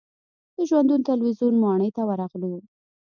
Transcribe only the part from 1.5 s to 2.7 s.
ماڼۍ ته ورغلو.